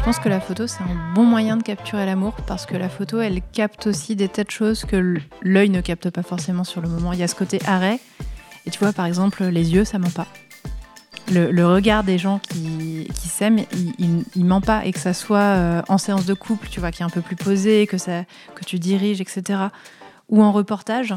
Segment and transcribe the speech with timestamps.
[0.00, 2.88] Je pense que la photo, c'est un bon moyen de capturer l'amour parce que la
[2.88, 6.80] photo, elle capte aussi des tas de choses que l'œil ne capte pas forcément sur
[6.80, 7.12] le moment.
[7.12, 8.00] Il y a ce côté arrêt.
[8.64, 10.26] Et tu vois, par exemple, les yeux, ça ment pas.
[11.30, 13.60] Le, regard des gens qui, s'aiment,
[13.98, 14.86] il, il, ment pas.
[14.86, 17.20] Et que ça soit euh, en séance de couple, tu vois, qui est un peu
[17.20, 18.24] plus posé, que, ça,
[18.54, 19.64] que tu diriges, etc.
[20.30, 21.14] Ou en reportage,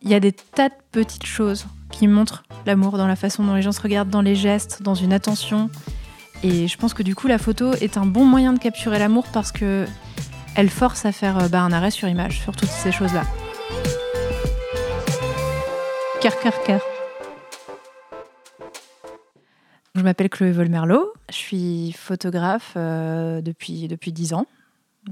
[0.00, 3.54] il y a des tas de petites choses qui montrent l'amour dans la façon dont
[3.54, 5.68] les gens se regardent, dans les gestes, dans une attention.
[6.44, 9.26] Et je pense que du coup, la photo est un bon moyen de capturer l'amour
[9.32, 9.86] parce que
[10.54, 13.22] elle force à faire euh, bah, un arrêt sur image sur toutes ces choses-là.
[16.20, 16.80] Car, car, car.
[19.94, 24.46] Je m'appelle Chloé Volmerlo, je suis photographe euh, depuis, depuis 10 ans.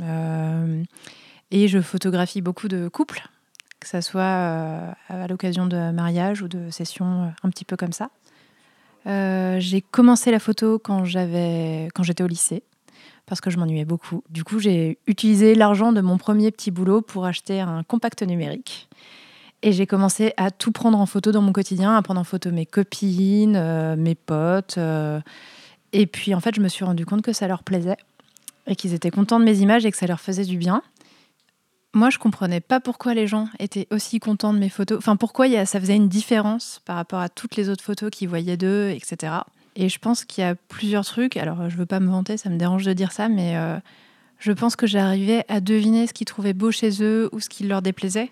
[0.02, 0.83] Euh,
[1.51, 3.29] et je photographie beaucoup de couples,
[3.80, 4.24] que ce soit
[5.09, 8.11] à l'occasion de mariage ou de sessions un petit peu comme ça.
[9.06, 12.62] Euh, j'ai commencé la photo quand j'avais, quand j'étais au lycée,
[13.27, 14.23] parce que je m'ennuyais beaucoup.
[14.30, 18.88] Du coup, j'ai utilisé l'argent de mon premier petit boulot pour acheter un compact numérique.
[19.63, 22.51] Et j'ai commencé à tout prendre en photo dans mon quotidien, à prendre en photo
[22.51, 24.76] mes copines, euh, mes potes.
[24.79, 25.20] Euh.
[25.93, 27.96] et puis, en fait, je me suis rendu compte que ça leur plaisait
[28.66, 30.82] et qu'ils étaient contents de mes images et que ça leur faisait du bien
[31.97, 34.99] moi, je comprenais pas pourquoi les gens étaient aussi contents de mes photos.
[34.99, 38.59] Enfin, pourquoi ça faisait une différence par rapport à toutes les autres photos qu'ils voyaient
[38.59, 39.33] d'eux, etc.
[39.77, 41.38] Et je pense qu'il y a plusieurs trucs.
[41.38, 43.79] Alors, je veux pas me vanter, ça me dérange de dire ça, mais euh,
[44.38, 47.65] je pense que j'arrivais à deviner ce qu'ils trouvaient beau chez eux ou ce qui
[47.65, 48.31] leur déplaisait.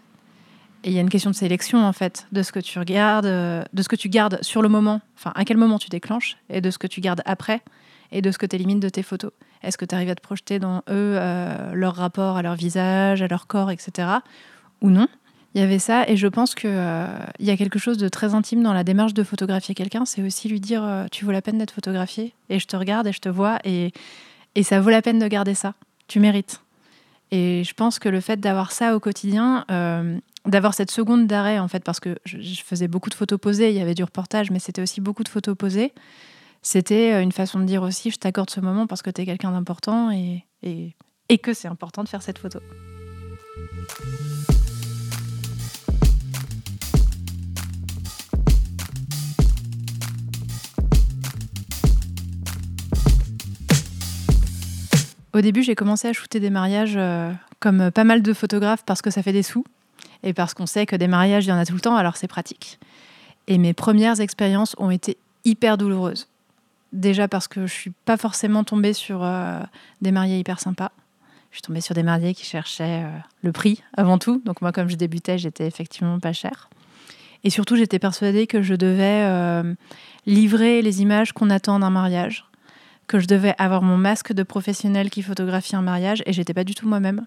[0.85, 3.25] Et il y a une question de sélection, en fait, de ce que tu regardes,
[3.25, 6.37] euh, de ce que tu gardes sur le moment, enfin, à quel moment tu déclenches,
[6.51, 7.63] et de ce que tu gardes après,
[8.13, 9.31] et de ce que tu élimines de tes photos.
[9.65, 13.23] Est-ce que tu arrives à te projeter dans eux, euh, leur rapport à leur visage,
[13.23, 14.09] à leur corps, etc.
[14.81, 15.09] Ou non?
[15.55, 17.07] Il y avait ça, et je pense qu'il euh,
[17.39, 20.49] y a quelque chose de très intime dans la démarche de photographier quelqu'un, c'est aussi
[20.49, 23.21] lui dire euh, Tu vaut la peine d'être photographié, et je te regarde et je
[23.21, 23.93] te vois, et,
[24.57, 25.75] et ça vaut la peine de garder ça.
[26.09, 26.61] Tu mérites.
[27.31, 29.65] Et je pense que le fait d'avoir ça au quotidien,
[30.47, 33.77] d'avoir cette seconde d'arrêt, en fait, parce que je, faisais beaucoup de photos posées, il
[33.77, 35.93] y avait du reportage, mais c'était aussi beaucoup de photos posées
[36.65, 39.27] c'était euh, une façon de dire aussi je t'accorde ce moment parce que tu es
[39.27, 40.45] quelqu'un d'important et,
[41.43, 42.59] que c'est important de faire cette photo.
[55.35, 59.03] Au début, j'ai commencé à shooter des mariages euh, comme pas mal de photographes parce
[59.03, 59.65] que ça fait des sous
[60.23, 62.17] et parce qu'on sait que des mariages, il y en a tout le temps, alors
[62.17, 62.79] c'est pratique.
[63.49, 66.29] Et mes premières expériences ont été hyper douloureuses.
[66.95, 69.59] Déjà parce que je suis pas forcément tombée sur euh,
[70.01, 70.93] des mariés hyper sympas.
[71.51, 74.41] Je suis tombée sur des mariés qui cherchaient euh, le prix avant tout.
[74.45, 76.71] Donc moi, comme je débutais, j'étais effectivement pas chère.
[77.43, 79.75] Et surtout, j'étais persuadée que je devais euh,
[80.25, 82.47] livrer les images qu'on attend d'un mariage,
[83.09, 86.65] que je devais avoir mon masque de professionnel qui photographie un mariage, et j'étais pas
[86.65, 87.27] du tout moi-même.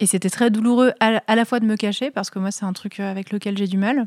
[0.00, 2.72] Et c'était très douloureux à, la fois de me cacher, parce que moi, c'est un
[2.72, 4.06] truc avec lequel j'ai du mal,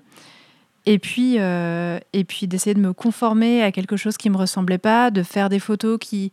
[0.85, 4.79] et puis, euh, et puis d'essayer de me conformer à quelque chose qui me ressemblait
[4.79, 6.31] pas, de faire des photos qui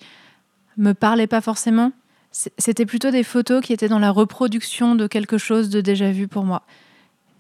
[0.76, 1.92] me parlaient pas forcément.
[2.31, 6.28] C'était plutôt des photos qui étaient dans la reproduction de quelque chose de déjà vu
[6.28, 6.62] pour moi.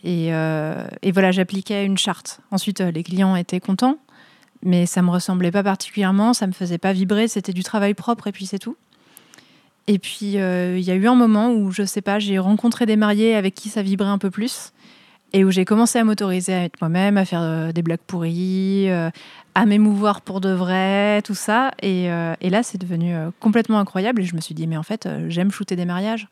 [0.04, 2.40] Et, euh, voilà, j'appliquais une charte.
[2.50, 3.98] Ensuite, euh, les clients étaient contents,
[4.62, 8.26] mais ça me ressemblait pas particulièrement, ça me faisait pas vibrer, c'était du travail propre
[8.26, 8.76] et puis c'est tout.
[9.86, 12.96] Et puis, il y a eu un moment où, je sais pas, j'ai rencontré des
[12.96, 14.72] mariés avec qui ça vibrait un peu plus
[15.32, 18.90] et où j'ai commencé à m'autoriser à être moi-même, à faire euh, des blagues pourries,
[18.90, 19.10] euh,
[19.54, 21.72] à m'émouvoir pour de vrai, tout ça.
[21.82, 24.22] Et, euh, là, c'est devenu complètement incroyable.
[24.22, 26.28] Et je me suis dit, mais en fait, j'aime shooter des mariages.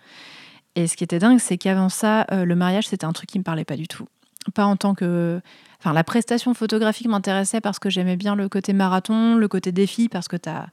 [0.77, 3.45] Et ce qui était dingue, c'est qu'avant ça, le mariage, c'était un truc qui me
[3.45, 4.07] parlait pas du tout.
[4.55, 5.41] Pas en tant que.
[5.81, 10.09] Enfin, la prestation photographique m'intéressait parce que j'aimais bien le côté marathon, le côté défi,
[10.09, 10.67] parce que as...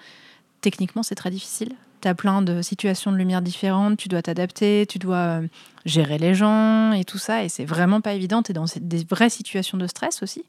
[0.62, 1.74] techniquement, c'est très difficile
[2.04, 5.48] tu as plein de situations de lumière différentes, tu dois t'adapter, tu dois euh,
[5.86, 9.04] gérer les gens et tout ça, et c'est vraiment pas évident, tu es dans des
[9.10, 10.44] vraies situations de stress aussi.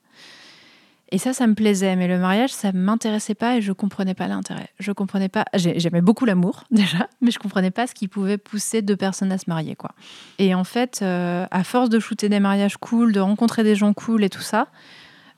[1.11, 4.27] Et ça, ça me plaisait, mais le mariage, ça m'intéressait pas et je comprenais pas
[4.27, 4.69] l'intérêt.
[4.81, 5.45] Je comprenais pas.
[5.55, 9.39] J'aimais beaucoup l'amour déjà, mais je comprenais pas ce qui pouvait pousser deux personnes à
[9.39, 9.93] se marier, quoi.
[10.39, 13.93] Et en fait, euh, à force de shooter des mariages cool, de rencontrer des gens
[13.93, 14.69] cool et tout ça,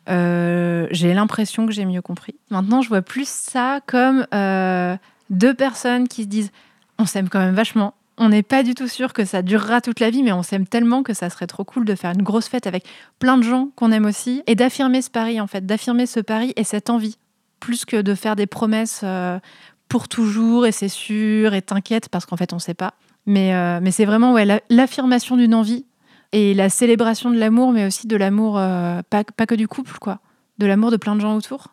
[0.08, 2.36] euh, j'ai l'impression que j'ai mieux compris.
[2.50, 4.26] Maintenant, je vois plus ça comme
[5.30, 6.52] deux personnes qui se disent
[6.98, 7.94] on s'aime quand même vachement.
[8.18, 10.66] On n'est pas du tout sûr que ça durera toute la vie, mais on s'aime
[10.66, 12.84] tellement que ça serait trop cool de faire une grosse fête avec
[13.18, 16.54] plein de gens qu'on aime aussi et d'affirmer ce pari, en fait, d'affirmer ce pari
[16.56, 17.18] et cette envie,
[17.60, 19.38] plus que de faire des promesses euh,
[19.88, 22.94] pour toujours et c'est sûr et t'inquiète parce qu'en fait on ne sait pas.
[23.26, 25.84] Mais, euh, mais c'est vraiment ouais, l'affirmation d'une envie
[26.32, 29.98] et la célébration de l'amour, mais aussi de l'amour, euh, pas, pas, que du couple,
[29.98, 30.20] quoi,
[30.58, 31.68] de l'amour de plein de gens autour.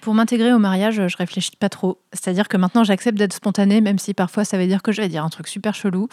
[0.00, 2.00] Pour m'intégrer au mariage, je réfléchis pas trop.
[2.12, 5.08] C'est-à-dire que maintenant, j'accepte d'être spontanée, même si parfois ça veut dire que je vais
[5.08, 6.08] dire un truc super chelou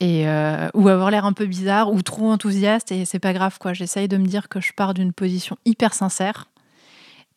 [0.00, 3.58] et euh, ou avoir l'air un peu bizarre ou trop enthousiaste et c'est pas grave
[3.58, 3.72] quoi.
[3.72, 6.48] J'essaye de me dire que je pars d'une position hyper sincère.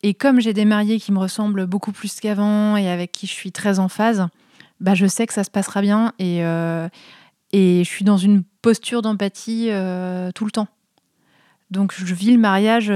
[0.02, 3.32] Et comme j'ai des mariés qui me ressemblent beaucoup plus qu'avant et avec qui je
[3.32, 4.26] suis très en phase,
[4.80, 6.88] bah je sais que ça se passera bien et, euh,
[7.52, 10.68] et je suis dans une posture d'empathie euh, tout le temps.
[11.70, 12.92] Donc je vis le mariage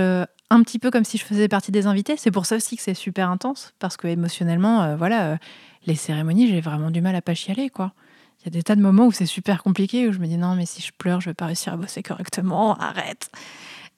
[0.51, 2.17] un petit peu comme si je faisais partie des invités.
[2.17, 5.39] C'est pour ça aussi que c'est super intense parce que émotionnellement, voilà,
[5.87, 7.93] les cérémonies, j'ai vraiment du mal à pas chialer quoi
[8.41, 10.37] il y a des tas de moments où c'est super compliqué, où je me dis
[10.37, 13.31] non, mais si je pleure, je vais pas réussir à bosser correctement, arrête.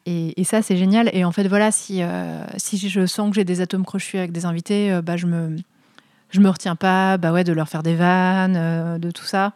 [0.06, 1.10] Et, ça, c'est génial.
[1.12, 4.32] Et en fait, voilà, si, euh, si je sens que j'ai des atomes crochus avec
[4.32, 5.56] des invités, euh, bah, je me,
[6.30, 9.52] je me retiens pas bah ouais, de leur faire des vannes, euh, de tout ça,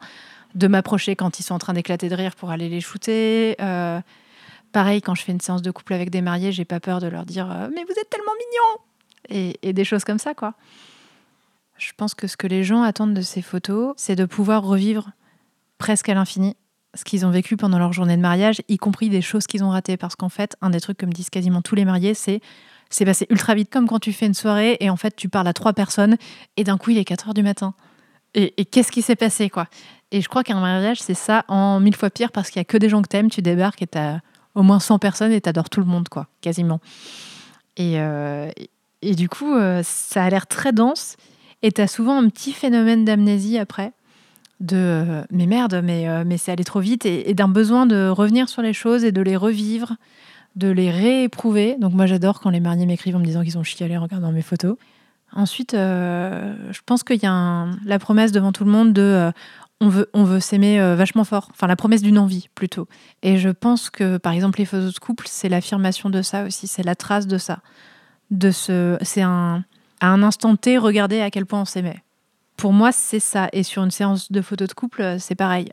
[0.54, 3.56] de m'approcher quand ils sont en train d'éclater de rire pour aller les shooter.
[4.74, 7.06] Pareil, quand je fais une séance de couple avec des mariés, j'ai pas peur de
[7.06, 8.82] leur dire mais vous êtes tellement mignons
[9.30, 10.54] et, et des choses comme ça, quoi.
[11.78, 15.10] Je pense que ce que les gens attendent de ces photos, c'est de pouvoir revivre
[15.78, 16.56] presque à l'infini
[16.94, 19.70] ce qu'ils ont vécu pendant leur journée de mariage, y compris des choses qu'ils ont
[19.70, 19.96] ratées.
[19.96, 22.40] Parce qu'en fait, un des trucs que me disent quasiment tous les mariés, c'est
[22.90, 25.48] c'est passé ultra vite, comme quand tu fais une soirée et en fait tu parles
[25.48, 26.16] à trois personnes
[26.56, 27.74] et d'un coup il est 4 heures du matin.
[28.34, 29.68] Et, qu'est-ce qui s'est passé quoi?
[30.10, 32.64] Et je crois qu'un mariage, c'est ça en mille fois pire parce qu'il y a
[32.64, 34.18] que des gens que t'aimes, tu débarques et t'as
[34.54, 36.80] au moins 100 personnes et t'adores tout le monde, quoi, quasiment.
[37.76, 38.50] Et, euh,
[39.02, 41.16] et, du coup, euh, ça a l'air très dense.
[41.62, 43.92] Et tu as souvent un petit phénomène d'amnésie après,
[44.60, 48.48] de euh, mais merde, mais, mais c'est allé trop vite, et, d'un besoin de revenir
[48.48, 49.96] sur les choses et de les revivre,
[50.56, 51.76] de les rééprouver.
[51.80, 54.30] Donc moi j'adore quand les mariés m'écrivent en me disant qu'ils ont chialé en regardant
[54.30, 54.76] mes photos.
[55.32, 59.32] Ensuite, je pense qu'il y a la promesse devant tout le monde de
[59.80, 61.48] on veut, on veut s'aimer vachement fort.
[61.50, 62.88] Enfin, la promesse d'une envie plutôt.
[63.22, 66.66] Et je pense que, par exemple, les photos de couple, c'est l'affirmation de ça aussi.
[66.66, 67.58] C'est la trace de ça.
[68.30, 69.64] De ce, c'est un,
[70.00, 72.02] à un instant T, regarder à quel point on s'aimait.
[72.56, 73.48] Pour moi, c'est ça.
[73.52, 75.70] Et sur une séance de photos de couple, euh, c'est pareil.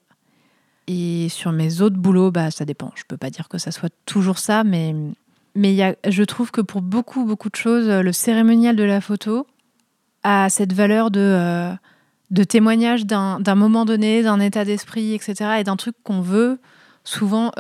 [0.88, 2.92] Et sur mes autres boulots, bah, ça dépend.
[2.96, 4.96] Je peux pas dire que ça soit toujours ça, mais,
[5.56, 8.84] mais y a, je trouve que pour beaucoup, beaucoup de choses, euh, le cérémonial de
[8.84, 9.48] la photo
[10.24, 11.74] a cette valeur de, euh,
[12.32, 15.58] de témoignage d'un moment donné, d'un état d'esprit, etc.
[15.60, 16.60] Et d'un truc qu'on veut
[17.04, 17.52] souvent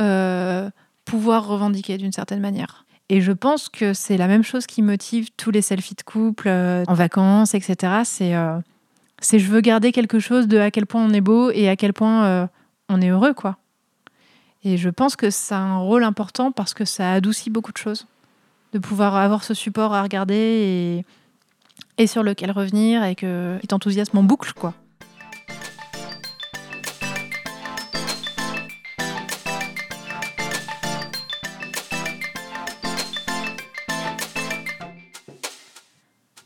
[1.05, 2.85] pouvoir revendiquer d'une certaine manière.
[3.11, 6.47] Et je pense que c'est la même chose qui motive tous les selfies de couple
[6.47, 7.75] euh, en vacances, etc.
[8.21, 8.59] Euh,
[9.19, 11.75] c'est je veux garder quelque chose de à quel point on est beau et à
[11.75, 12.47] quel point euh,
[12.87, 13.57] on est heureux, quoi.
[14.63, 17.77] Et je pense que ça a un rôle important parce que ça adoucit beaucoup de
[17.77, 18.07] choses.
[18.71, 21.05] De pouvoir avoir ce support à regarder et,
[21.97, 24.73] et sur lequel revenir et que t'enthousiasme en boucle, quoi.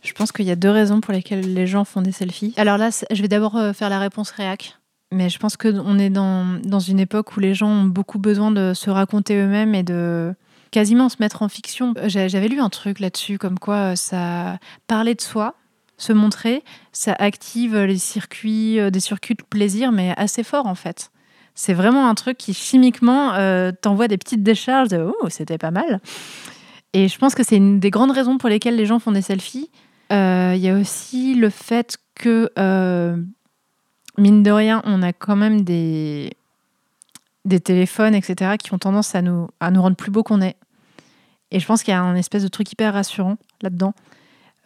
[0.03, 2.53] Je pense qu'il y a deux raisons pour lesquelles les gens font des selfies.
[2.55, 4.77] Alors là, je vais d'abord euh, faire la réponse réac.
[5.11, 8.51] Mais je pense qu'on est dans, dans une époque où les gens ont beaucoup besoin
[8.51, 10.33] de se raconter eux-mêmes et de
[10.75, 11.93] quasiment se mettre en fiction.
[12.05, 15.55] J'avais lu un truc là-dessus, comme quoi euh, ça parler de soi,
[15.97, 20.75] se montrer, ça active les circuits, euh, des circuits de plaisir, mais assez fort en
[20.75, 21.11] fait.
[21.55, 23.31] C'est vraiment un truc qui chimiquement
[23.81, 26.01] t'envoie des petites décharges de oh c'était pas mal.
[26.95, 29.21] Et je pense que c'est une des grandes raisons pour lesquelles les gens font des
[29.21, 29.69] selfies.
[30.11, 33.17] Il euh, y a aussi le fait que, euh,
[34.17, 36.31] mine de rien, on a quand même des,
[37.43, 40.55] des téléphones, etc., qui ont tendance à nous, à nous rendre plus beaux qu'on est.
[41.51, 43.93] Et je pense qu'il y a un espèce de truc hyper rassurant là-dedans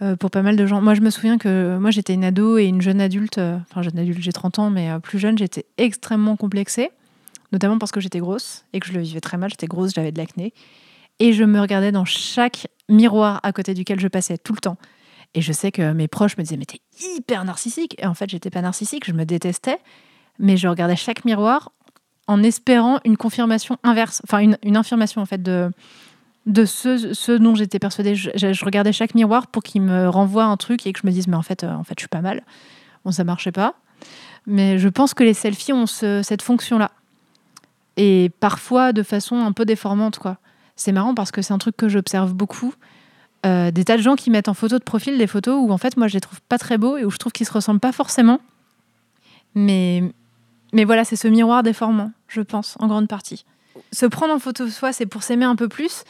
[0.01, 0.81] euh, pour pas mal de gens.
[0.81, 3.99] Moi, je me souviens que moi, j'étais une ado et une jeune adulte, enfin, jeune
[3.99, 6.89] adulte, j'ai 30 ans, mais plus jeune, j'étais extrêmement complexée,
[7.51, 9.49] notamment parce que j'étais grosse et que je le vivais très mal.
[9.49, 10.53] J'étais grosse, j'avais de l'acné.
[11.19, 14.77] Et je me regardais dans chaque miroir à côté duquel je passais tout le temps.
[15.33, 16.81] Et je sais que mes proches me disaient, mais t'es
[17.15, 17.95] hyper narcissique.
[17.99, 19.77] Et en fait, j'étais pas narcissique, je me détestais,
[20.39, 21.71] mais je regardais chaque miroir
[22.27, 25.71] en espérant une confirmation inverse, enfin une, une affirmation en fait de,
[26.45, 28.15] de ce, ce dont j'étais persuadée.
[28.15, 31.27] Je, regardais chaque miroir pour qu'il me renvoie un truc et que je me dise,
[31.27, 32.43] mais en fait, euh, en fait je suis pas mal.
[33.05, 33.75] Bon, ça marchait pas.
[34.45, 36.91] Mais je pense que les selfies ont cette fonction-là.
[37.97, 40.37] Et parfois de façon un peu déformante, quoi.
[40.75, 42.73] C'est marrant parce que c'est un truc que j'observe beaucoup.
[43.45, 45.77] Euh, des tas de gens qui mettent en photo de profil des photos où en
[45.77, 47.79] fait moi je les trouve pas très beaux et où je trouve qu'ils se ressemblent
[47.79, 48.41] pas forcément.
[49.55, 50.03] Mais,
[50.73, 53.45] mais voilà, c'est ce miroir déformant, je pense, en grande partie.
[53.91, 56.03] Se prendre en photo soi, c'est pour s'aimer un peu plus,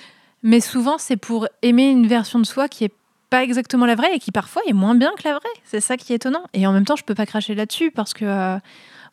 [0.43, 2.93] mais souvent c'est pour aimer une version de soi qui est
[3.29, 5.49] pas exactement la vraie et qui parfois est moins bien que la vraie.
[5.63, 6.43] C'est ça qui est étonnant.
[6.53, 8.57] Et en même temps, je peux pas cracher là-dessus parce que euh,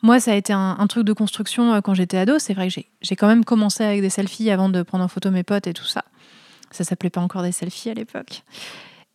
[0.01, 2.39] moi, ça a été un, truc de construction euh, quand j'étais ado.
[2.39, 5.29] C'est vrai que j'ai quand même commencé avec des selfies avant de prendre en photo
[5.31, 6.03] mes potes et tout ça.
[6.71, 8.43] Ça s'appelait pas encore des selfies à l'époque.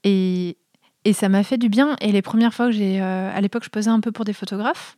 [0.05, 0.57] Et,
[1.05, 1.97] et ça m'a fait du bien.
[2.01, 3.01] Et les premières fois que j'ai.
[3.01, 4.97] à l'époque, je posais un peu pour des photographes.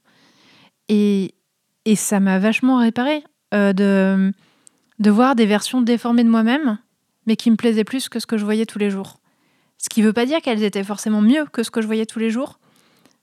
[0.89, 1.35] Et,
[1.87, 4.33] et ça m'a vachement réparé de,
[4.99, 6.79] de voir des versions déformées de moi-même,
[7.27, 9.19] mais qui me plaisaient plus que ce que je voyais tous les jours.
[9.79, 12.07] Ce qui ne veut pas dire qu'elles étaient forcément mieux que ce que je voyais
[12.07, 12.59] tous les jours,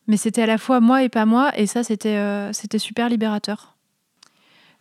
[0.07, 3.75] mais c'était à la fois moi et pas moi, et ça, c'était euh, super libérateur.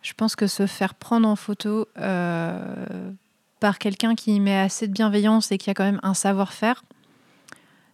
[0.01, 3.11] Je pense que se faire prendre en photo euh,
[3.59, 6.83] par quelqu'un qui met assez de bienveillance et qui a quand même un savoir-faire,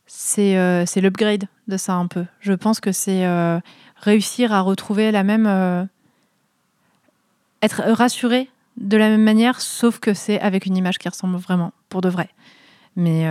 [0.06, 2.26] c'est euh, l'upgrade de ça un peu.
[2.40, 3.28] Je pense que c'est
[3.98, 5.90] réussir à retrouver la même...
[7.62, 11.74] être rassuré de la même manière, sauf que c'est avec une image qui ressemble vraiment,
[11.90, 12.30] pour de vrai.
[12.96, 13.30] Mais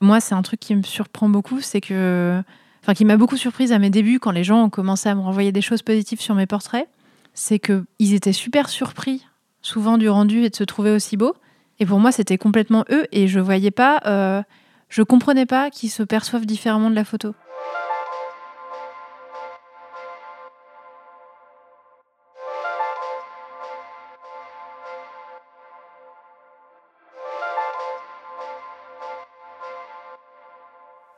[0.00, 2.40] moi, c'est un truc qui me surprend beaucoup, c'est que
[2.82, 5.20] enfin qui m'a beaucoup surprise à mes débuts quand les gens ont commencé à me
[5.20, 6.88] renvoyer des choses positives sur mes portraits,
[7.34, 9.26] c'est qu'ils étaient super surpris
[9.62, 11.34] souvent du rendu et de se trouver aussi beau.
[11.78, 14.42] Et pour moi, c'était complètement eux et je voyais pas, euh,
[14.88, 17.34] je comprenais pas qu'ils se perçoivent différemment de la photo.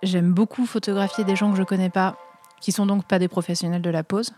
[0.03, 2.17] J'aime beaucoup photographier des gens que je connais pas,
[2.61, 4.33] qui sont donc pas des professionnels de la pose.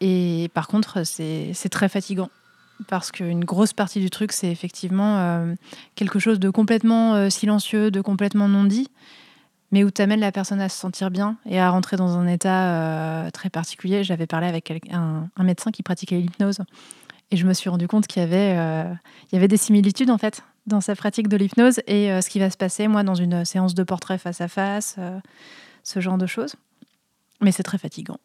[0.00, 2.30] Et par contre, c'est très fatigant.
[2.88, 5.54] Parce qu'une grosse partie du truc, c'est effectivement euh,
[5.94, 8.90] quelque chose de complètement euh, silencieux, de complètement non dit,
[9.70, 12.26] mais où tu amènes la personne à se sentir bien et à rentrer dans un
[12.26, 14.02] état euh, très particulier.
[14.02, 16.58] J'avais parlé avec un, médecin qui pratiquait l'hypnose
[17.30, 20.42] et je me suis rendu compte qu'il y, il y avait des similitudes en fait
[20.66, 23.44] dans sa pratique de l'hypnose et euh, ce qui va se passer, moi, dans une
[23.44, 25.18] séance de portrait face à face, euh,
[25.82, 26.56] ce genre de choses.
[27.40, 28.18] Mais c'est très fatigant.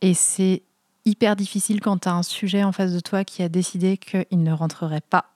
[0.00, 0.62] Et c'est
[1.04, 4.42] hyper difficile quand tu as un sujet en face de toi qui a décidé qu'il
[4.42, 5.26] ne rentrerait pas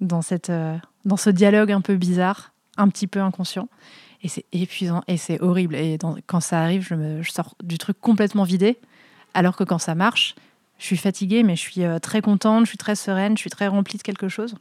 [0.00, 3.68] dans, cette, euh, dans ce dialogue un peu bizarre, un petit peu inconscient.
[4.22, 5.74] Et c'est épuisant et c'est horrible.
[5.76, 8.78] Et quand ça arrive, je, me, je sors du truc complètement vidé.
[9.34, 10.34] Alors que quand ça marche,
[10.78, 13.68] je suis fatiguée, mais je suis très contente, je suis très sereine, je suis très
[13.68, 14.56] remplie de quelque chose.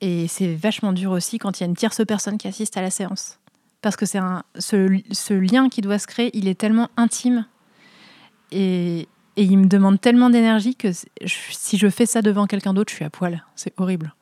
[0.00, 2.82] Et c'est vachement dur aussi quand il y a une tierce personne qui assiste à
[2.82, 3.38] la séance.
[3.82, 7.46] Parce que c'est un, ce, lien qui doit se créer, il est tellement intime.
[8.50, 10.88] Et, et il me demande tellement d'énergie que
[11.24, 13.44] si je fais ça devant quelqu'un d'autre, je suis à poil.
[13.54, 14.14] C'est horrible.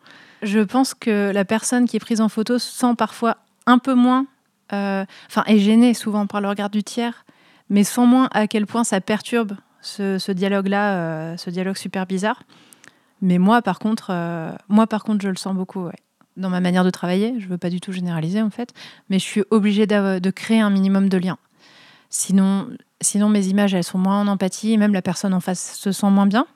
[0.43, 4.27] Je pense que la personne qui est prise en photo sent parfois un peu moins,
[4.73, 7.25] euh, enfin, est gênée souvent par le regard du tiers,
[7.71, 12.43] mais sent moins à quel point ça perturbe ce, dialogue-là, euh, ce dialogue super bizarre.
[13.23, 15.89] Mais moi, par contre, euh, moi, par contre, je le sens beaucoup.
[16.37, 18.75] Dans ma manière de travailler, je ne veux pas du tout généraliser en fait,
[19.09, 21.39] mais je suis obligée de créer un minimum de liens.
[22.11, 22.69] Sinon,
[23.01, 25.93] sinon, mes images, elles sont moins en empathie, et même la personne en face se
[25.93, 26.47] sent moins bien.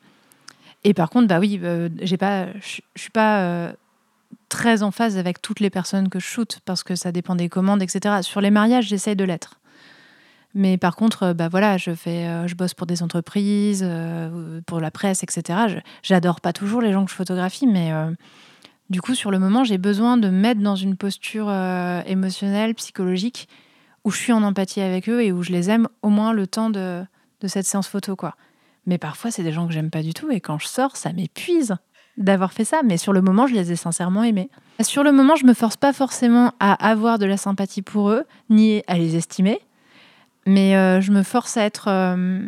[0.84, 3.72] Et par contre, bah oui, euh, j'ai pas, je suis pas euh,
[4.48, 7.48] très en phase avec toutes les personnes que je shoote parce que ça dépend des
[7.48, 8.22] commandes, etc.
[8.22, 9.59] Sur les mariages, j'essaye de l'être.
[10.54, 14.60] Mais par contre, euh, bah voilà, je fais, euh, je bosse pour des entreprises, euh,
[14.66, 15.80] pour la presse, etc.
[16.02, 17.92] J'adore pas toujours les gens que je photographie, mais
[18.88, 21.50] du coup, sur le moment, j'ai besoin de me mettre dans une posture
[22.06, 23.48] émotionnelle, psychologique,
[24.04, 26.46] où je suis en empathie avec eux et où je les aime au moins le
[26.46, 27.02] temps de,
[27.40, 28.34] de cette séance photo, quoi.
[28.86, 31.12] Mais parfois, c'est des gens que j'aime pas du tout, et quand je sors, ça
[31.12, 31.76] m'épuise
[32.16, 32.80] d'avoir fait ça.
[32.84, 34.50] Mais sur le moment, je les ai sincèrement aimés.
[34.80, 38.24] Sur le moment, je me force pas forcément à avoir de la sympathie pour eux,
[38.48, 39.60] ni à les estimer
[40.50, 42.42] mais euh, je me force à être euh,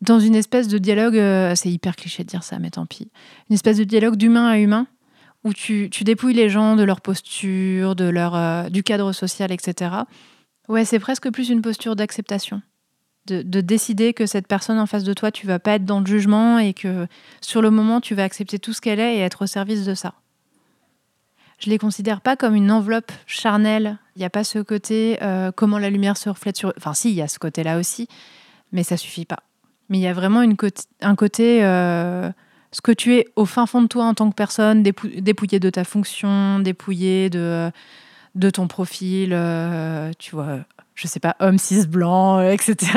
[0.00, 3.08] dans une espèce de dialogue, euh, c'est hyper cliché de dire ça, mais tant pis,
[3.48, 4.88] une espèce de dialogue d'humain à humain,
[5.44, 9.92] où tu, tu, dépouilles les gens de leur posture, de leur, du cadre social, etc.
[10.68, 12.62] Ouais, c'est presque plus une posture d'acceptation.
[13.26, 16.00] De, de, décider que cette personne en face de toi, tu vas pas être dans
[16.00, 17.06] le jugement et que
[17.40, 19.94] sur le moment, tu vas accepter tout ce qu'elle est et être au service de
[19.94, 20.14] ça
[21.60, 23.98] je les considère pas comme une enveloppe charnelle.
[24.16, 26.72] Il n'y a pas ce côté euh, comment la lumière se reflète sur.
[26.76, 28.08] Enfin, si, il y a ce côté-là aussi,
[28.72, 29.40] mais ça suffit pas.
[29.90, 30.56] Mais il y a vraiment une
[31.02, 32.30] un côté euh,
[32.72, 35.70] ce que tu es au fin fond de toi en tant que personne, dépouillé de
[35.70, 37.70] ta fonction, dépouillé de,
[38.36, 40.60] de ton profil, euh, tu vois,
[40.94, 42.92] je sais pas, homme cis blanc, etc.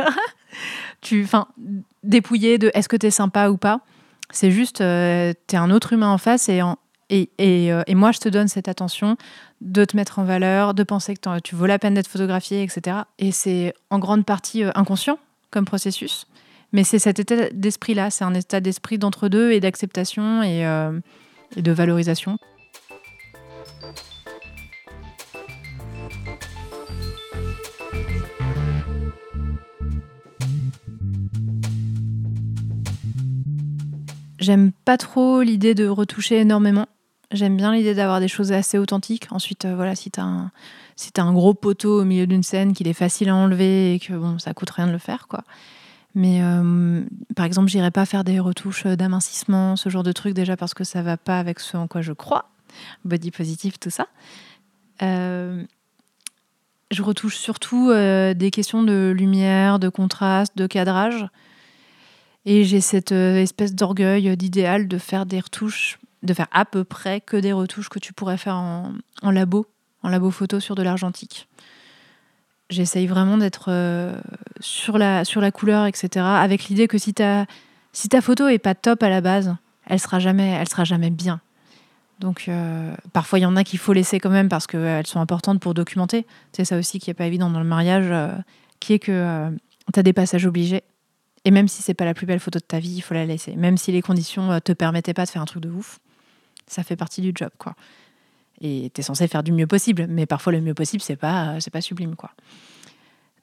[1.01, 1.47] tu, enfin,
[2.03, 3.81] dépouillé de est-ce que tu es sympa ou pas.
[4.29, 6.77] C'est juste, tu es un autre humain en face et en,
[7.13, 9.17] euh, et, moi, je te donne cette attention
[9.61, 12.97] de te mettre en valeur, de penser que tu vaux la peine d'être photographié, etc.
[13.19, 15.19] Et c'est en grande partie euh, inconscient
[15.51, 16.27] comme processus.
[16.71, 20.99] Mais c'est cet état d'esprit-là, c'est un état d'esprit d'entre-deux et d'acceptation et, euh,
[21.55, 22.37] et de valorisation.
[34.39, 36.87] J'aime pas trop l'idée de retoucher énormément
[37.33, 39.27] J'aime bien l'idée d'avoir des choses assez authentiques.
[39.31, 42.93] Ensuite, euh, voilà, si tu as, un, gros poteau au milieu d'une scène, qu'il est
[42.93, 45.27] facile à enlever et que bon, ça coûte rien de le faire.
[46.13, 47.01] Mais euh,
[47.35, 50.83] par exemple, j'irai pas faire des retouches d'amincissement, ce genre de truc, déjà parce que
[50.83, 52.51] ça va pas avec ce en quoi je crois.
[53.03, 54.07] Body positive, tout ça.
[55.01, 55.63] Euh,
[56.91, 61.25] je retouche surtout des questions de lumière, de contraste, de cadrage.
[62.45, 67.21] Et j'ai cette espèce d'orgueil, d'idéal de faire des retouches de faire à peu près
[67.21, 69.67] que des retouches que tu pourrais faire en, labo,
[70.01, 71.47] en labo photo sur de l'argentique.
[72.69, 74.15] J'essaye vraiment d'être euh,
[74.59, 76.25] sur, la, sur la couleur, etc.
[76.25, 77.45] Avec l'idée que si ta,
[77.91, 79.53] si ta photo est pas top à la base,
[79.85, 81.41] elle sera jamais, elle sera jamais bien.
[82.19, 85.19] Donc euh, parfois il y en a qu'il faut laisser quand même parce qu'elles sont
[85.19, 86.25] importantes pour documenter.
[86.53, 88.31] C'est ça aussi qui est pas évident dans le mariage, euh,
[88.79, 89.49] qui est que
[89.93, 90.83] tu as des passages obligés.
[91.43, 93.25] Et même si c'est pas la plus belle photo de ta vie, il faut la
[93.25, 93.57] laisser.
[93.57, 95.99] Même si les conditions te permettaient pas de faire un truc de ouf,
[96.67, 97.75] ça fait partie du job, quoi.
[98.61, 101.59] Et tu es censé faire du mieux possible, mais parfois le mieux possible, c'est pas,
[101.59, 102.31] c'est pas sublime, quoi.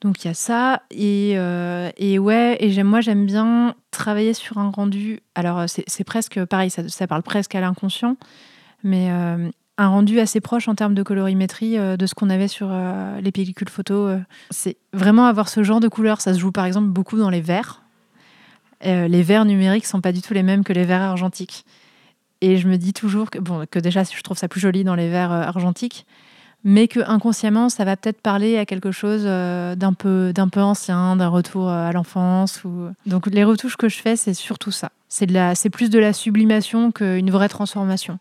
[0.01, 4.57] Donc il y a ça, et, euh, et ouais, et moi j'aime bien travailler sur
[4.59, 5.21] un rendu.
[5.35, 8.17] Alors c'est, presque pareil, ça, parle presque à l'inconscient,
[8.83, 12.49] mais euh, un rendu assez proche en termes de colorimétrie euh, de ce qu'on avait
[12.49, 12.73] sur
[13.21, 14.09] les pellicules photo.
[14.49, 16.23] c'est vraiment avoir ce genre de couleur.
[16.23, 17.83] Ça se joue par exemple beaucoup dans les verts.
[18.83, 21.67] les verts numériques sont pas du tout les mêmes que les verts argentiques.
[22.43, 24.95] Et je me dis toujours que, bon, que déjà, je trouve ça plus joli dans
[24.95, 26.07] les verres euh, argentiques,
[26.65, 30.61] mais que inconsciemment, ça va peut-être parler à quelque chose euh, d'un peu, d'un peu
[30.61, 32.65] ancien, d'un retour euh, à l'enfance.
[32.65, 32.89] Ou...
[33.07, 34.91] Donc les retouches que je fais, c'est surtout ça.
[35.09, 38.19] C'est, de la, c'est plus de la sublimation qu'une vraie transformation.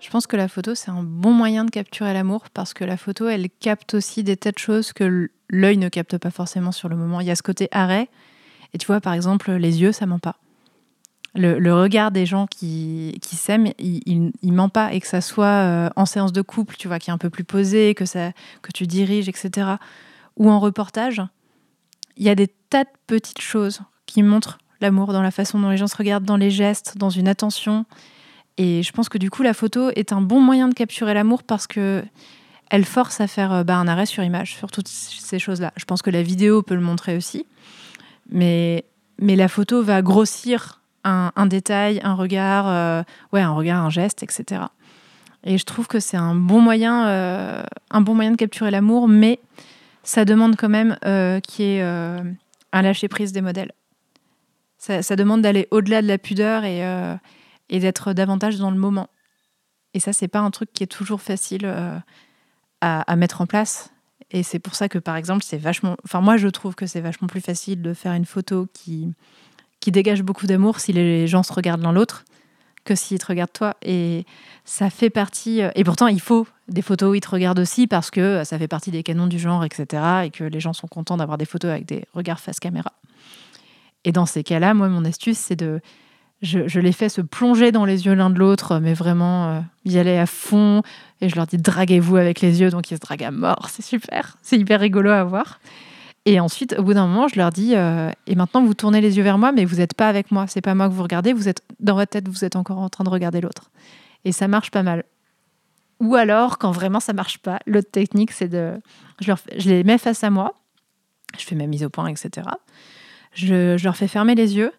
[0.00, 2.96] Je pense que la photo, c'est un bon moyen de capturer l'amour parce que la
[2.96, 6.88] photo, elle capte aussi des tas de choses que l'œil ne capte pas forcément sur
[6.88, 7.20] le moment.
[7.20, 8.08] Il y a ce côté arrêt.
[8.74, 10.36] Et tu vois, par exemple, les yeux, ça ment pas.
[11.34, 14.92] Le, regard des gens qui, s'aiment, il, il, ment pas.
[14.92, 17.30] Et que ça soit euh, en séance de couple, tu vois, qui est un peu
[17.30, 18.32] plus posé, que, ça,
[18.62, 19.74] que tu diriges, etc.
[20.36, 21.22] Ou en reportage,
[22.16, 25.70] il y a des tas de petites choses qui montrent l'amour dans la façon dont
[25.70, 27.84] les gens se regardent, dans les gestes, dans une attention.
[28.56, 31.44] Et je pense que du coup, la photo est un bon moyen de capturer l'amour
[31.44, 32.04] parce que
[32.70, 35.72] elle force à faire euh, bah, un arrêt sur image sur toutes ces choses-là.
[35.76, 37.46] Je pense que la vidéo peut le montrer aussi,
[38.30, 38.84] mais,
[39.18, 43.02] mais la photo va grossir un, détail, un regard, euh,
[43.32, 44.60] ouais, un regard, un geste, etc.
[45.42, 49.08] Et je trouve que c'est un bon moyen, euh, un bon moyen de capturer l'amour,
[49.08, 49.40] mais
[50.02, 50.98] ça demande quand même
[51.42, 53.72] qu'il y ait un lâcher prise des modèles.
[54.76, 56.82] Ça, ça demande d'aller au-delà de la pudeur et
[57.70, 59.08] et d'être davantage dans le moment.
[59.94, 61.66] Et ça, c'est pas un truc qui est toujours facile
[62.80, 63.90] à, mettre en place.
[64.30, 65.96] Et c'est pour ça que, par exemple, c'est vachement.
[66.04, 69.12] Enfin, moi, je trouve que c'est vachement plus facile de faire une photo qui,
[69.80, 72.24] qui dégage beaucoup d'amour si les gens se regardent l'un l'autre
[72.84, 73.76] que s'ils te regardent toi.
[73.82, 74.24] Et
[74.64, 75.60] ça fait partie.
[75.74, 78.68] Et pourtant, il faut des photos où ils te regardent aussi parce que ça fait
[78.68, 80.02] partie des canons du genre, etc.
[80.24, 82.92] Et que les gens sont contents d'avoir des photos avec des regards face caméra.
[84.04, 85.80] Et dans ces cas-là, moi, mon astuce, c'est de
[86.40, 89.98] je, les fais se plonger dans les yeux l'un de l'autre, mais vraiment euh, y
[89.98, 90.82] à fond.
[91.20, 93.68] Et je leur dis draguez-vous avec les yeux, donc ils se draguent à mort.
[93.70, 95.58] C'est super, c'est hyper rigolo à voir.
[96.26, 99.16] Et ensuite, au bout d'un moment, je leur dis euh, et maintenant vous tournez les
[99.16, 100.46] yeux vers moi, mais vous n'êtes pas avec moi.
[100.46, 101.32] C'est pas moi que vous regardez.
[101.32, 103.70] Vous êtes dans votre tête, vous êtes encore en train de regarder l'autre.
[104.24, 105.04] Et ça marche pas mal.
[106.00, 108.80] Ou alors, quand vraiment ça marche pas, l'autre technique, c'est de,
[109.20, 109.32] je,
[109.68, 110.54] les mets face à moi.
[111.36, 112.46] Je fais ma mise au point, etc.
[113.32, 114.72] Je leur fais fermer les yeux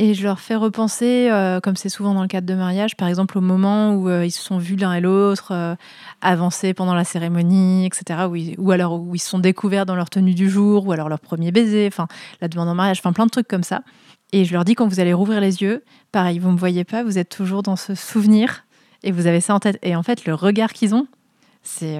[0.00, 3.08] et je leur fais repenser, euh, comme c'est souvent dans le cadre de mariage, par
[3.08, 5.74] exemple au moment où euh, ils se sont vus l'un et l'autre, euh,
[6.20, 8.26] avancer pendant la cérémonie, etc.
[8.58, 11.18] ou alors où ils se sont découverts dans leur tenue du jour, ou alors leur
[11.18, 12.06] premier baiser, enfin
[12.40, 13.82] la demande en mariage, enfin plein de trucs comme ça.
[14.32, 15.82] Et je leur dis quand vous allez rouvrir les yeux,
[16.12, 18.64] pareil, vous ne me voyez pas, vous êtes toujours dans ce souvenir
[19.02, 19.78] et vous avez ça en tête.
[19.82, 21.08] Et en fait, le regard qu'ils ont,
[21.64, 21.98] c'est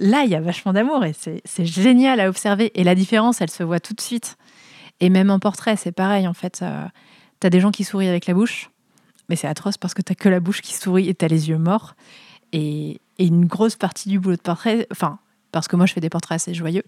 [0.00, 2.72] là, il y a vachement d'amour et c'est génial à observer.
[2.74, 4.36] Et la différence, elle se voit tout de suite.
[5.00, 6.64] Et même en portrait, c'est pareil en fait.
[7.40, 8.70] T'as des gens qui sourient avec la bouche,
[9.28, 11.58] mais c'est atroce parce que t'as que la bouche qui sourit et t'as les yeux
[11.58, 11.94] morts.
[12.52, 15.18] Et, une grosse partie du boulot de portrait, enfin,
[15.50, 16.84] parce que moi je fais des portraits assez joyeux,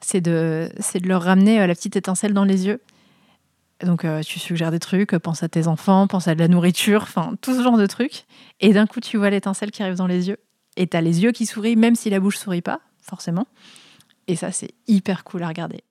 [0.00, 2.80] c'est de, de leur ramener euh, la petite étincelle dans les yeux.
[3.82, 7.02] Donc euh, tu suggères des trucs, pense à tes enfants, pense à de la nourriture,
[7.02, 8.24] enfin tout ce genre de trucs.
[8.60, 10.38] Et d'un coup tu vois l'étincelle qui arrive dans les yeux.
[10.76, 13.48] Et t'as les yeux qui sourient, même si la bouche sourit pas, forcément.
[14.28, 15.82] Et ça c'est hyper cool à regarder.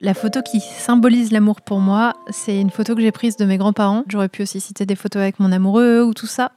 [0.00, 3.56] La photo qui symbolise l'amour pour moi, c'est une photo que j'ai prise de mes
[3.56, 4.04] grands-parents.
[4.08, 6.52] J'aurais pu aussi citer des photos avec mon amoureux ou tout ça.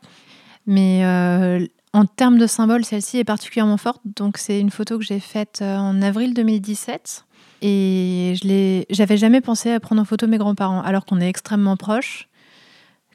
[0.67, 4.01] Mais euh, en termes de symbole, celle-ci est particulièrement forte.
[4.05, 7.25] Donc c'est une photo que j'ai faite euh, en avril 2017.
[7.61, 11.77] Et je j'avais jamais pensé à prendre en photo mes grands-parents, alors qu'on est extrêmement
[11.77, 12.28] proches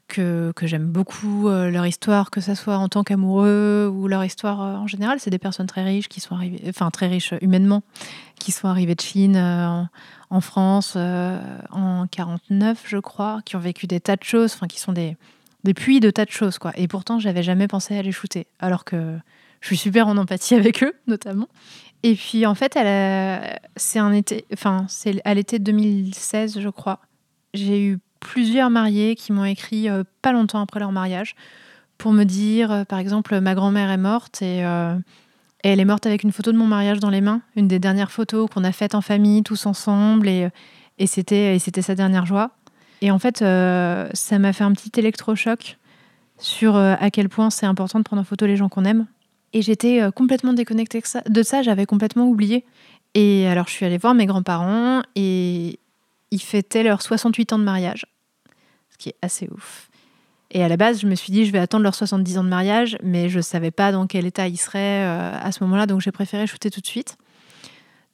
[0.07, 4.61] que, j'aime beaucoup euh, leur histoire, que ce soit en tant qu'amoureux ou leur histoire
[4.61, 5.19] euh, en général.
[5.19, 7.83] C'est des personnes très riches qui sont arrivées, enfin très riches humainement,
[8.39, 9.83] qui sont arrivées de Chine euh,
[10.29, 14.79] en, France en 49, je crois, qui ont vécu des tas de choses, enfin qui
[14.79, 15.17] sont des,
[15.63, 16.71] des puits de tas de choses, quoi.
[16.75, 19.17] Et pourtant, j'avais jamais pensé à les shooter, alors que
[19.61, 21.47] je suis super en empathie avec eux, notamment.
[22.03, 22.73] Et puis en fait,
[23.77, 26.99] c'est un été, enfin c'est à l'été 2016, je crois.
[27.55, 31.35] J'ai eu plusieurs mariés qui m'ont écrit euh, pas longtemps après leur mariage
[31.99, 34.97] pour me dire, euh, par exemple, ma grand-mère est morte euh,
[35.63, 37.77] et, elle est morte avec une photo de mon mariage dans les mains, une des
[37.77, 40.49] dernières photos qu'on a faites en famille, tous ensemble, et,
[40.97, 42.51] et c'était sa dernière joie.
[43.01, 45.77] Et en fait, ça m'a fait un petit électrochoc
[46.37, 49.05] sur à quel point c'est important de prendre en photo les gens qu'on aime.
[49.53, 52.63] Et j'étais complètement déconnectée de ça, j'avais complètement oublié.
[53.15, 55.79] Et alors, je suis allée voir mes grands-parents et
[56.31, 58.05] ils fêtaient leurs 68 ans de mariage
[58.97, 59.89] qui est assez ouf.
[60.51, 62.49] Et à la base, je me suis dit, je vais attendre leurs 70 ans de
[62.49, 65.85] mariage, mais je ne savais pas dans quel état ils seraient euh, à ce moment-là,
[65.85, 67.17] donc j'ai préféré shooter tout de suite.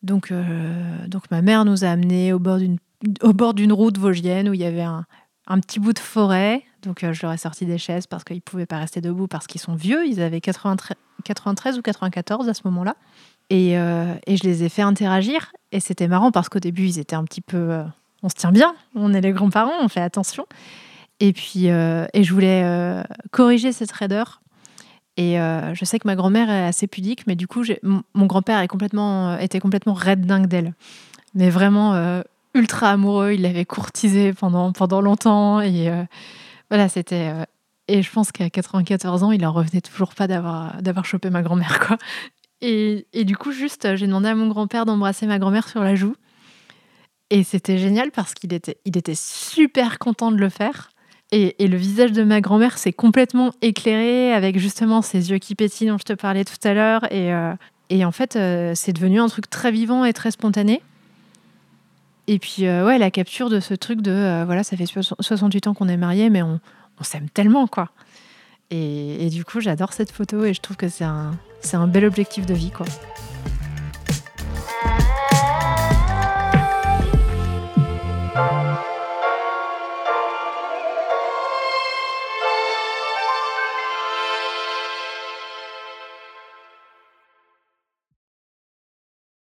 [0.01, 4.61] Donc, euh, donc ma mère nous a amenés au bord d'une, route vosgienne où il
[4.61, 5.05] y avait un,
[5.45, 6.63] un petit bout de forêt.
[6.81, 9.27] Donc euh, je leur ai sorti des chaises parce qu'ils ne pouvaient pas rester debout
[9.27, 10.07] parce qu'ils sont vieux.
[10.07, 12.95] Ils avaient 93, 93 ou 94 à ce moment-là.
[13.51, 15.51] Et, et, je les ai fait interagir.
[15.73, 17.83] Et c'était marrant parce qu'au début, ils étaient un petit peu
[18.23, 20.45] on se tient bien, on est les grands-parents, on fait attention.
[21.19, 24.41] Et puis, euh, et je voulais euh, corriger cette raideur.
[25.17, 28.59] Et euh, je sais que ma grand-mère est assez pudique, mais du coup, mon grand-père
[28.61, 30.73] était complètement raide dingue d'elle.
[31.35, 32.21] Mais vraiment
[32.53, 35.61] ultra amoureux, il l'avait courtisée pendant, pendant longtemps.
[35.61, 35.91] Et
[36.69, 37.31] voilà, c'était.
[37.87, 41.43] et je pense qu'à 94 ans, il en revenait toujours pas d'avoir, d'avoir chopé ma
[41.43, 41.97] grand-mère, quoi.
[42.61, 45.95] Et, et du coup, juste, j'ai demandé à mon grand-père d'embrasser ma grand-mère sur la
[45.95, 46.15] joue.
[47.31, 50.91] Et c'était génial parce qu'il était, il était super content de le faire.
[51.31, 55.87] Et, le visage de ma grand-mère s'est complètement éclairé avec justement ces yeux qui pétillent
[55.87, 57.09] dont je te parlais tout à l'heure.
[57.09, 57.53] Et, euh,
[58.03, 60.81] en fait, euh, c'est devenu un truc très vivant et très spontané.
[62.27, 65.73] Et puis, euh, ouais, la capture de ce truc de, voilà, ça fait 68 ans
[65.73, 66.59] qu'on est mariés, mais on,
[67.01, 67.89] s'aime tellement, quoi.
[68.69, 72.05] Et, du coup, j'adore cette photo et je trouve que c'est un, c'est un bel
[72.05, 72.85] objectif de vie, quoi.